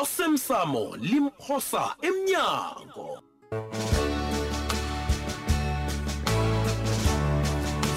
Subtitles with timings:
[0.00, 3.08] osemsamo limphosa emnyango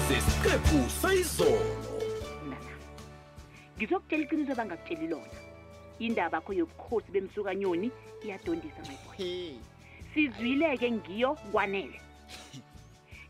[0.06, 1.76] sesiqephu sayizolo
[3.78, 5.40] ngizokutshela iqiniso abangakutsheli lona
[6.06, 7.88] indaba akho yobukhosi bemsukanyoni
[8.24, 9.54] iyadondisa my boy
[10.12, 11.98] sizwile-ke ngiyo kwanele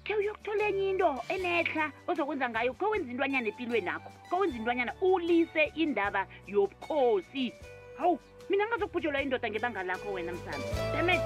[0.04, 4.92] khe uyokuthola enye into enehla ozokwenza ngayo kho wenza intwanyana empilweni akho kho wenza intwanyana
[5.10, 7.46] ulise indaba yobukhosi
[7.96, 8.18] hawu
[8.48, 11.20] mina ngingazokubhutshelwa indoda ngebanga lakho wena msana damet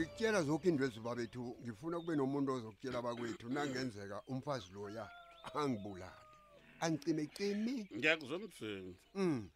[0.00, 5.04] ngikutshela zoke indwezi babethu ngifuna kube nomuntu ozokutshela bakwethu nangenzeka umfazi loya
[5.54, 6.14] angibulale
[6.80, 9.48] angicimicimi ngiyakuzomsenzi um mm.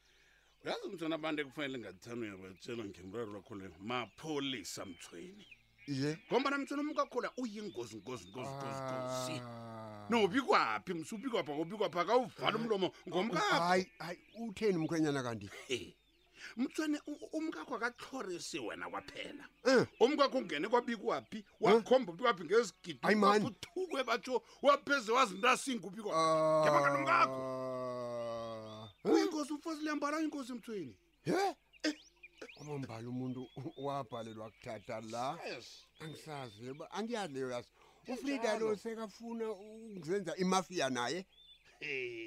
[0.65, 5.47] uyazi mthwena abantu ekufanele ngathanda uyabatshela ngemrari lwakho leyo mapholisa mthweni
[5.89, 9.41] ye ngomba namthweni umuntu kakhula uyingozi ngozi ngozi ngozi ngozi
[10.11, 15.51] noubikwaphi msi ubikwapha ngobikwapha kawuvala umlomo ngomkaphohayi hayi utheni mkhwenyana kanti
[16.57, 16.99] mtswane
[17.33, 19.87] umkakho akatlorisi wena kwaphela eh.
[20.01, 21.45] umkakho ungene kwabikwaphi eh?
[21.61, 28.89] wakhomba ubikwaphi ngezigidiuthukwe batsho wapheze wazintasinga ubikwaphiaaumkakho ah.
[29.07, 29.13] eh?
[29.13, 30.97] uyinkosi umfosi liyambala inkosi emthweni
[31.31, 31.45] ye
[32.61, 33.41] amambala umuntu
[33.87, 35.39] wabhalelwa kuthatha la
[36.03, 37.71] angisazi angiyaleyo yazi
[38.09, 39.49] ufrida lo sekafuna
[39.97, 41.27] ukuzenza imafia naye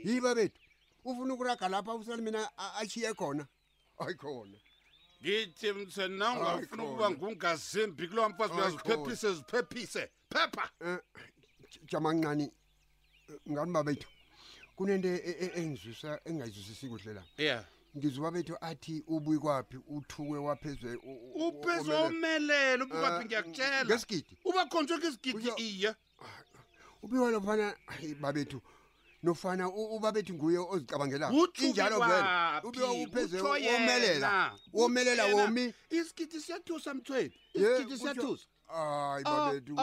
[0.03, 0.61] yiba bethu
[1.05, 2.41] ufuna ukuraga lapha usalimina
[2.79, 3.45] ashiye khona
[3.99, 4.57] ayikhona
[5.21, 10.99] ngithi mthweni na ungafuna ukuba ngungazimbi kulowa mfazi uyaziphephise ziphephise phepha eh,
[11.89, 12.51] jamanqani
[13.51, 14.07] ngani babethu
[14.75, 17.65] kunento e-, e-, engizwisa engingayizwisisi kuhle la yeah
[17.97, 20.95] ngizoba bethu athi ubuyi kwapi uthukwe waphezwe
[21.47, 25.95] uphezwe omelele ubuyi kwapi ngiyakutshela ngesigidi uba khonjwe ngesigidi iye
[27.03, 28.59] ubiwa lofana hayi babethu
[29.23, 31.31] nofana uba bethu nguye ozicabangela
[31.63, 32.29] injalo vele
[32.67, 33.39] ubiwa uphezwe
[33.75, 34.29] omelela
[34.75, 38.47] omelela womi isigidi siyathusa mthweni isigidi siyathusa
[39.11, 39.73] hayi babethu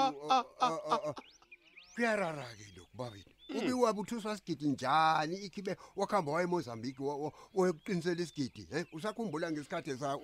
[1.96, 3.80] kuyarara-ke lokhu babethu ubi hmm.
[3.80, 7.04] wabe uthuswa sigidi njani ikhibe wakuhamba waye emozambique
[7.54, 10.18] wayekuqinisela isigidi e usakhumbula ngesikhathi sa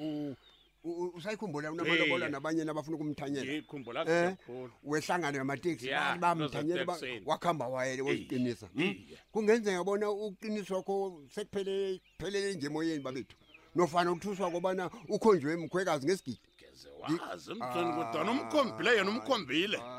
[1.15, 4.37] usayikhumbula unamalobola nabanye nabafuna ukumthanyelaum
[4.85, 5.89] wehlangano yamateksi
[6.21, 6.97] bamthanyela uba
[7.27, 8.95] wakuhamba wayele waziqinisa hmm?
[9.33, 13.37] kungenzeka bona uqiniso wakho sekuphelele njemoyeni babethu
[13.75, 16.89] nofana ukuthuswa kobana ukhonjwe mkhwekazi ngesigidi ngeze
[17.21, 19.98] wazi mthweni kodwa nomkhombile yena umkhombile ah,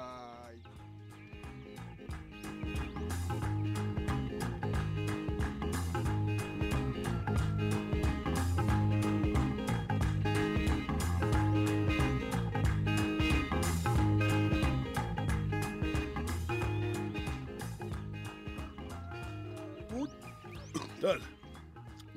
[21.02, 21.24] Dala.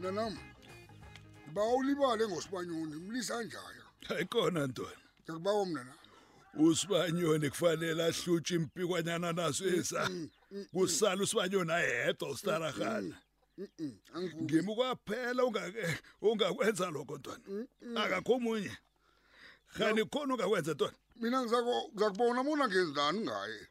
[0.00, 0.38] Nanami.
[1.54, 3.82] Bawulibale ngosibanyoni mlisa njaya.
[4.08, 5.02] Hayikhona Ntoni.
[5.24, 5.92] Ngikubawa mina na.
[6.54, 10.08] Usibanyoni kufanele ahlutshwe impikwanyana naso esa.
[10.08, 13.16] Mm, mm, mm, Kusala usibanyoni ayedwa ustarahana.
[14.42, 15.82] Ngimi kwaphela ungake
[16.20, 17.68] ungakwenza lokho Ntoni.
[17.96, 18.74] Akakho munye.
[19.78, 20.96] Khani khona ungakwenza Ntoni.
[21.16, 23.68] Mina ngizakubona mina ngenzani ngaye.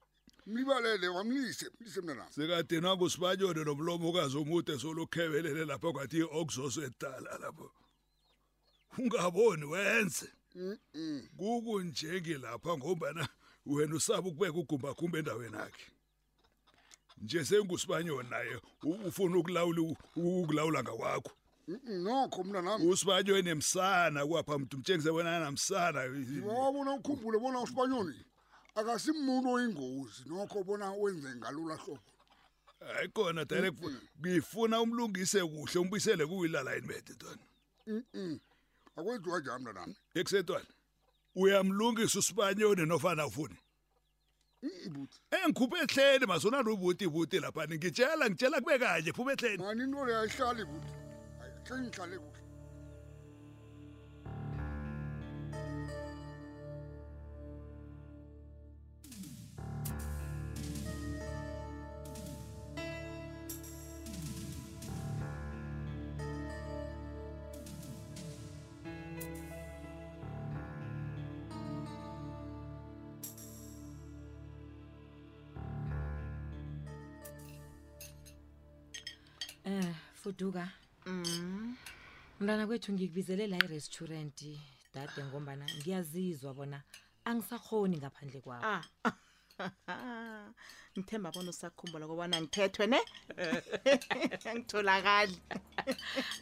[0.48, 7.32] mlibalele wamlise mlise mna nami sekade nangu sibanyone nomlomokazi omude solukhebelele lapho kwathi okuzoso edala
[7.42, 7.68] lapho
[9.00, 10.28] ungaboni wenze
[11.38, 13.28] kuku njenge lapha ngombana
[13.66, 15.86] wena usaba ukubeka ugumba kumbe endaweni yakhe
[17.22, 21.32] nje sengusibanyoni naye ufuna ukulawula ukulawula ngakwakho
[22.02, 28.16] nokho mna nami usibanyoni emsana kwapha mntu mtshengise wena namsana yabona ukhumbule bona usibanyoni
[28.76, 32.12] akasimuntu oyingozi nokho bona wenze ngalula hlobo
[32.80, 33.78] hayi khona direct
[34.20, 37.44] ngifuna umlungise kuhle umbuyisele kuwilala yini bethe ntwana
[37.88, 38.34] mhm
[38.96, 40.70] akwenziwa njani mntanami ekusentwana
[41.36, 43.58] uyamlungisa usibanyoni nofana ufuni
[44.88, 49.84] ibuthi eh ngikhuphe ehleni masona nobuthi buthi lapha ngitshela ngitshela kube kanje phuma ehleni mani
[49.84, 50.92] into leyayihlali buthi
[51.44, 52.41] ayihlali kuhle
[79.72, 79.82] Eh,
[80.22, 80.64] fuduka.
[81.06, 81.76] Mhm.
[82.42, 84.38] Mndana kwethu ngikubizelela i-restaurant
[84.94, 86.78] dade ngombana ngiyazizwa bona
[87.28, 88.66] angisakhoni ngaphandle kwakho.
[88.68, 88.82] Ah.
[90.96, 93.00] ngithemba bona usakhumbula kobana ngithethwe ne
[94.50, 95.38] angitholakali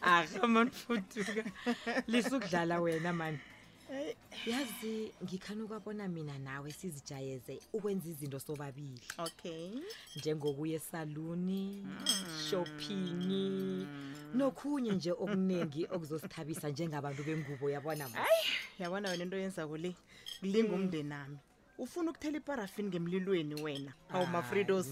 [0.02, 1.44] akhe mani futuka
[2.12, 3.40] lisukudlala wena mani
[3.94, 4.16] Eh.
[4.46, 9.72] yazi ngikhani ukwabona mina nawe sizijayeze ukwenza izinto sobabili okay
[10.16, 12.06] njengokuya esaluni mm.
[12.48, 13.88] shopping
[14.38, 18.42] nokhunye nje okuningi okuzosithabisa njengabantu bengubo yabona hayi
[18.80, 19.96] yabona wena into oyenza kule
[20.40, 20.76] kulinga mm.
[20.78, 21.38] umnde nami
[21.82, 24.88] ufuna ukuthela iparafin ngemlilweni wena awumafridos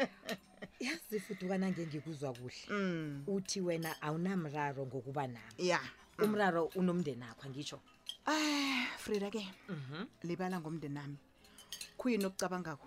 [0.86, 3.22] yazi futhukana ngengikuzwa kuhle mm.
[3.30, 5.86] uthi wena awunamraro ngokuba nami ya yeah.
[6.16, 6.24] Hmm.
[6.28, 7.80] umraro unomndeni akho angitsho
[8.22, 10.06] ay ah, frida ke mhm.
[10.22, 11.18] libala ngomndeni nami
[11.98, 12.86] khuyini okucabangako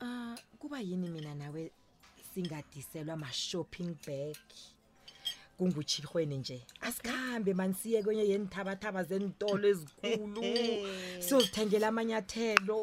[0.00, 1.62] um kuba yini mina nawe
[2.32, 4.36] singadiselwa ma-shopping bag
[5.56, 10.40] kungutshirhweni nje asikhambe mani siye kwenye yenithabathaba zentolo ezikulu
[11.24, 12.76] siyozithengela amanyathelo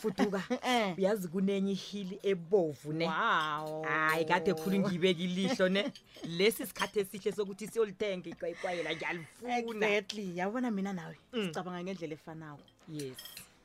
[0.00, 0.94] futuka eh.
[0.98, 5.82] uyazi kunenye ihili ebovu ne hayi kade khulu ngiyibeka ilihlo ne
[6.38, 11.46] lesi sikhathi esihle sokuthi siyolithenga ikwayela ngiyalifunaexactly yabona mina nawe mm.
[11.50, 13.16] sicabanga ngendlela efanako yes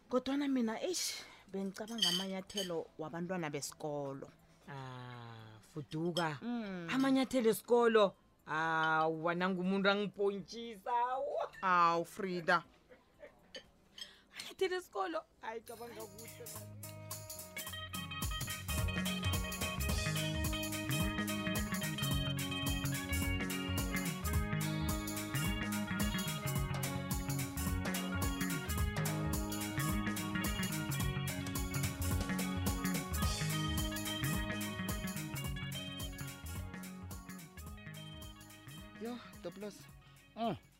[0.10, 1.06] kodwana mina eish
[1.52, 4.28] bengicabanga amanyathelo wabantwana besikolo
[4.70, 6.88] ah, futuka mm.
[6.94, 8.14] amanyathelo esikolo
[8.48, 10.94] ah, awu wanangumuntu angipontshisa
[11.62, 12.64] awu frida
[14.44, 16.48] akhathele isikolo hayi cabanga kuhle
[39.04, 39.14] Yo,
[39.44, 39.76] Doblos.
[40.38, 40.52] Ah.
[40.52, 40.73] Mm.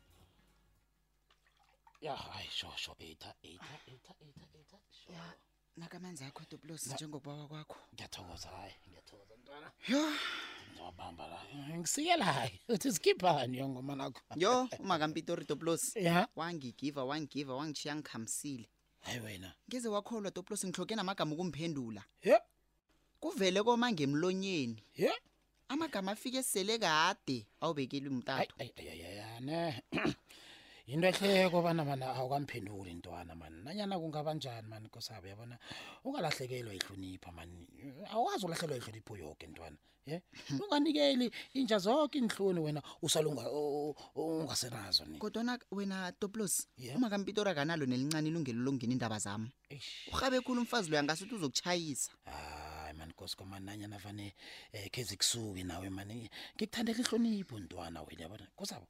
[2.04, 5.24] ya hayi sho sho etha etha etha etha etha sho ya
[5.80, 10.04] nakamanzi akho duplos njengobaba kwakho ngiyathokoza hayi ngiyathokoza mntwana yo
[10.72, 11.40] ngiyabamba la
[11.80, 18.68] ngisikela hayi uthi skipani yongoma nakho yo uma kampitori duplos ya wangigiva wangiva wangishiya ngikhamsile
[19.00, 22.44] hayi wena ngize wakholwa duplos ngihloke namagama ukumphendula yep
[23.24, 25.24] kuvele koma ngemlonyeni yep
[25.72, 29.80] amagama afike sele kade awubekile umntathu ayayayana
[30.86, 35.58] into ehleko bana mani awukamphenduli ntwana mani nanyana kungaba njani mani kosabo yabona
[36.04, 37.66] ungalahlekelwa ihlonipha mani
[38.12, 40.22] awukwazi ukulahlelwa ihlonipho yoke ntwana ye
[40.62, 43.48] unganikeli inja zonke iinhloni wena usalunga
[44.16, 49.48] ungasenazo ni kodwana wena toplos umakampitora kanalo nelincane ilungelo lokungena iindaba zam
[50.12, 52.12] urhabe khulu umfazi loyo angasuthi uzokutshayisa
[53.00, 54.36] manikosiko mani nanyana fane
[54.74, 56.28] um eh, khezi kusuke nawe mani
[56.60, 58.88] ngikuthandela ihlonipho ntwana wena yabona kosabo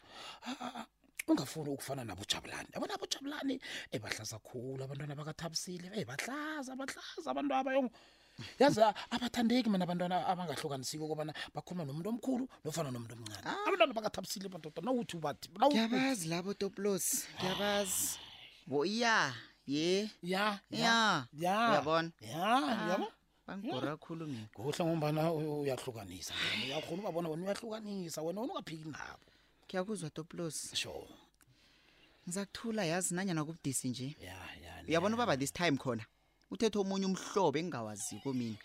[1.27, 3.55] ungafuni ukufana nabo jabulani yabona abo jabulani
[3.95, 7.89] ebahlaza khulu abantwana bakathabisile ebahlaza bahlaza abantu abayong
[8.59, 8.81] yazi
[9.13, 13.55] abathandeki mina abantwana abangahlukanisiko kobana bakhuluma nomuntu omkhulu nofana nomuntu omncane ah.
[13.65, 17.05] abantwana bakathabisile madoda nawuthi ubathi ngiyabazi labo toplos
[17.39, 18.19] ngiyabazi
[18.69, 19.15] boya
[19.73, 19.89] ye
[20.33, 20.97] ya ya
[21.75, 25.21] yabona ya uyabona ah, bangigora khulu mina kuhle ngombana
[25.63, 26.33] uyahlukanisa
[26.67, 29.25] uyakhona ubabona wena uyahlukanisa wena wena ungaphiki nabo
[29.73, 31.07] ngiyakuzwa toplos sure
[32.29, 34.15] ngizakuthula yazi nanyana kubudisi nje
[34.87, 36.05] uyabona ubaba this time khona
[36.53, 38.59] uthetha omunye umhlobo engingawazi kumina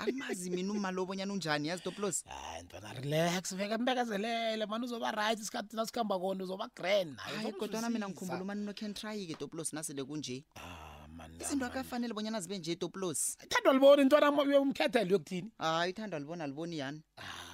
[0.00, 5.72] akumazi mina umalobonyana unjani yazi toplos hayi ntwana relax veke mbekezelele mani uzoba right isikhathi
[5.76, 11.08] nasikhamba khona uzoba grand hayi kodwana mina ngikhumbula umani unokhen try-ke toplos nasele kunje ah,
[11.40, 14.28] izinto akafanele bonyana zibe nje toplos ithandwa liboni intwana
[14.60, 17.48] umkhethelo yokuthini hayi ithandwa liboni aliboni yani ah,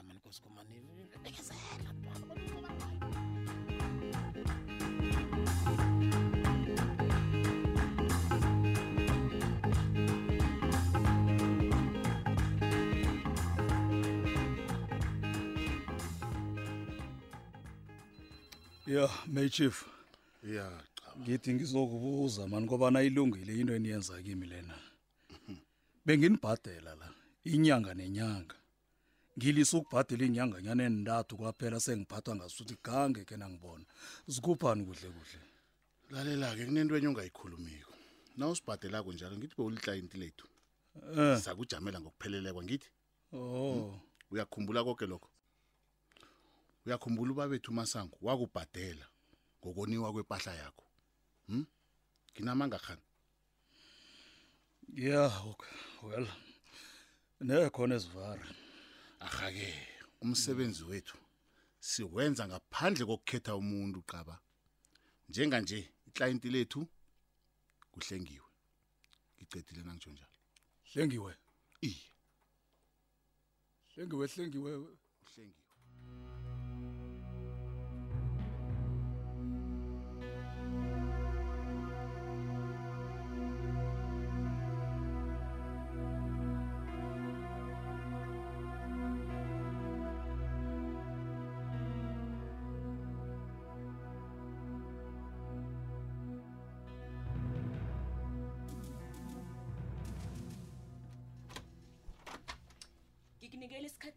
[18.87, 19.85] ya may chief
[20.55, 20.71] ya
[21.21, 24.75] ngithi ngizokubuza mani kobana ilungile into eniyenza kimi lena
[26.07, 27.09] benginibhadela la
[27.53, 28.55] inyanga nenyanga
[29.37, 33.83] ngilise ukubhadela inyanga nyanenintathu kwaphela sengiphathwa ngasuthi gange ke nangibona
[34.33, 35.41] zikuphani kuhle kuhle
[36.15, 37.91] lalela-ke kunento enye ongayikhulumiko
[38.39, 40.47] na usibhadelako njalo ngithi beulitlayinti lethu
[41.17, 41.39] um eh.
[41.45, 42.89] sakujamela ngokupheleleka ngithi
[43.35, 43.63] o oh.
[43.73, 43.95] hmm.
[44.33, 45.29] uyakhumbula koke lokho
[46.87, 49.05] uyakhumbula ubabethu masango wakubhadela
[49.61, 50.87] ngokoniwa kwepahla yakho
[51.51, 51.63] hm
[52.31, 53.05] nginamanga khani
[55.05, 55.75] yeah okay
[56.07, 56.29] well
[57.47, 58.49] nekhona ezivara
[59.27, 59.69] ahake
[60.23, 61.19] umsebenzi wethu
[61.91, 64.35] siwenza ngaphandle kokukhetha umuntu qaba
[65.29, 65.79] njenga nje
[66.09, 66.81] iclient lethu
[67.93, 68.49] kuhlengiwe
[69.37, 70.37] ngicedile nangijo njalo
[70.89, 71.33] hlengiwe
[71.89, 72.05] iye
[73.91, 74.71] hlengiwe hlengiwe
[75.31, 75.65] hlengiwe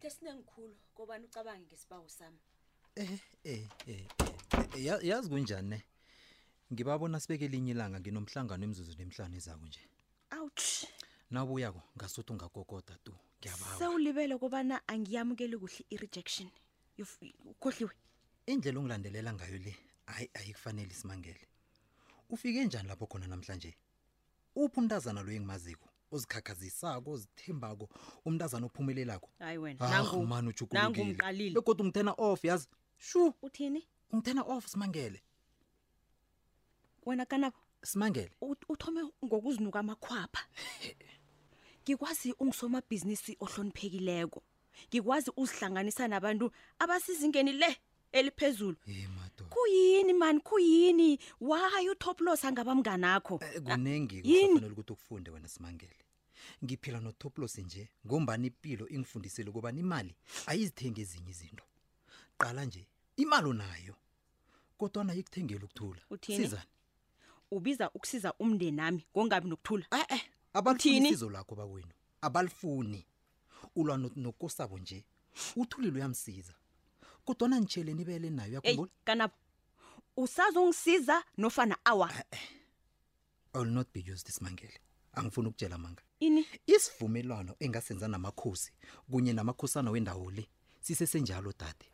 [0.00, 2.38] esinengikhulu kobani ucabange ngesibawu sami.
[2.96, 4.06] Eh eh eh.
[4.74, 5.78] eh yazi kunjani ne?
[6.72, 9.80] Ngibabona sibeke linye ilanga nginomhlangano emzuzu nemhlanje ezako nje.
[10.32, 10.86] Ouch.
[11.32, 13.12] Nawubuya ko ngasuthi ungagogoda tu.
[13.40, 13.78] Ngiyabawa.
[13.78, 16.48] Sewulibele kobana angiyamukeli kuhle irejection.
[17.50, 17.92] Ukhohliwe.
[18.46, 19.72] Indlela ongilandelela ngayo le
[20.06, 21.42] hayi ayikufanele isimangele.
[22.30, 23.74] Ufike njani lapho khona namhlanje?
[24.54, 25.89] Uphi umntazana lo engimaziko?
[26.12, 27.88] ozikhakhazisako ozithembako
[28.24, 35.22] umntazana ophumelelako hayiwenamani ah, ujugulukile begodwa ungithena off yazi shu uthini ungithena off simangele
[37.06, 38.30] wena kanabo simangele
[38.68, 40.42] uthome ngokuzinuka amakhwapha
[41.82, 44.40] ngikwazi ungisomabhizinisi ohloniphekileko
[44.90, 46.46] ngikwazi uzihlanganisa nabantu
[46.78, 47.76] abasizingeni le
[48.12, 48.76] eliphezulu
[49.50, 55.96] kuyini mani kuyini wayo utopulos angaba mnganakho eh, kunengikufanelaukuthi ah, ukufunde wena simangele
[56.64, 60.14] ngiphila notopulos nje ngombani ipilo ingifundisele ukuba imali
[60.46, 61.64] ayizithenge ezinye izinto
[62.38, 63.96] qala nje imali onayo
[64.78, 66.62] kodwa nayikuthengele ukuthula uthinisizani
[67.50, 73.06] ubiza ukusiza umndeni ami ngongabi nokuthula ee eh, eh, abalufunisizo lakho bakwenu abalifuni
[73.76, 75.04] ulwa nokosabo nje
[75.56, 76.54] uthulile uyamsiza
[77.34, 79.34] kodwana nitshele nibele nayo uyakhumbula kanabo
[80.16, 82.48] usazongisiza nofana awa eh, eh.
[83.54, 84.80] i will not be used isimangele
[85.12, 88.72] angifuni ukutshela manga ini isivumelwano engasenza namakhosi
[89.10, 90.48] kunye namakhosana wendawo le
[90.80, 91.86] sisesenjalo dade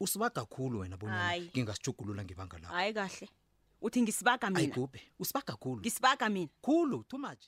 [0.00, 3.28] usibaga khulu wena bonyana ngingasijugulula ngebanga lakho hayi kahle
[3.80, 7.42] uthi ngisibaga mina ayigubhe usibaga khulu ngisibaga mina khulu too much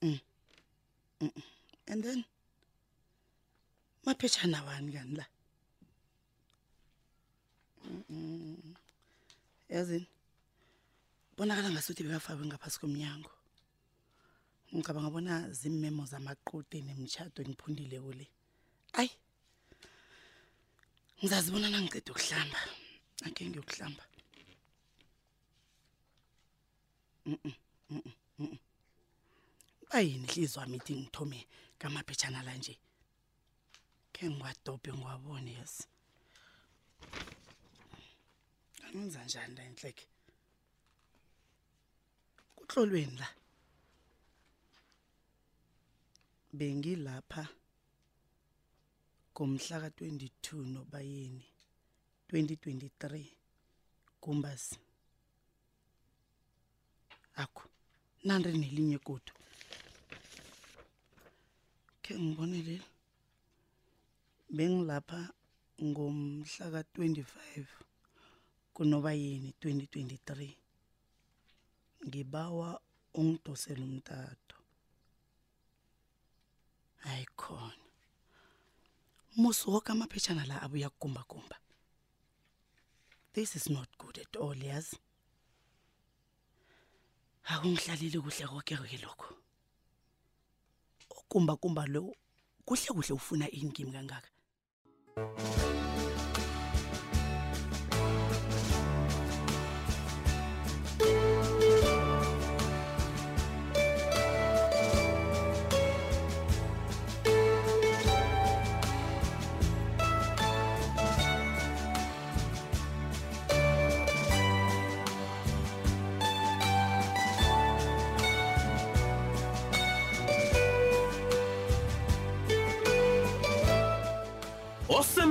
[0.00, 0.18] mhm
[1.20, 1.40] mhm
[1.90, 2.24] and then
[4.06, 5.26] maphetshana wani kani la
[7.84, 8.74] mhm
[9.72, 10.06] yazini
[11.36, 13.32] bonakala ngasuthi bekafakwe ngaphasi komnyango
[14.72, 18.26] ngicabanga bona zimemo zamaqoqe nemtshado ngiphundile kule
[18.98, 19.10] ayi
[21.18, 22.58] ngizazibona nangiqeda ukuhlamba
[23.26, 24.02] ake ngiyokuhlamba
[27.30, 27.46] mhm
[27.92, 28.08] mhm
[28.42, 28.56] mhm
[29.92, 31.40] bayinhlizwa mithi ngithome
[31.80, 32.74] kamaphetshana la nje
[34.14, 35.84] ke ngiwadobhe ngiwabone yazi
[38.84, 40.06] angenza njani la inhleke
[42.56, 43.28] kuhlolweni la
[46.58, 47.42] bengilapha
[49.36, 51.44] kumhla ka22 nobayeni
[52.30, 53.24] 2023
[54.22, 54.76] kumbasi
[57.42, 57.64] akho
[58.26, 59.36] nandri nelinye kodwa
[62.02, 62.86] Khe ngibone leli.
[64.56, 65.20] Bengilapha
[65.90, 67.64] ngomhla ka-25
[68.74, 70.56] kuNobayeni 2023.
[72.06, 72.70] Ngibawa
[73.18, 74.56] ungidosele umtato.
[77.04, 77.84] Hayi khona.
[79.40, 81.56] Musi wonke amaphetshana la abuya kugumba gumba.
[83.34, 84.98] This is not good at all yazi.
[87.52, 89.30] Akungihlaleli kuhle konke lokho.
[91.32, 92.04] kumba kumba lo
[92.66, 94.28] kuhle kuhle ufuna ini kimi kangaka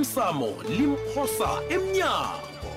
[0.02, 2.72] limsamo limphosa emnyango